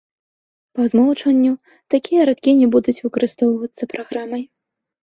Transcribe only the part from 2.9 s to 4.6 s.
выкарыстоўваюцца праграмай.